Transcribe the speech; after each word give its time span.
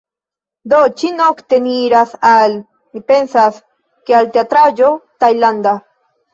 Do, 0.71 0.79
ĉi-nokte 1.01 1.59
ni 1.65 1.75
iras 1.89 2.15
al... 2.31 2.57
mi 2.97 3.03
pensas, 3.13 3.63
ke 4.09 4.19
al 4.23 4.33
teatraĵo 4.35 4.93
tajlanda 4.99 5.79